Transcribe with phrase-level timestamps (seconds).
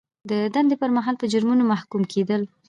[0.29, 2.41] د دندې پر مهال په جرمونو محکوم کیدل.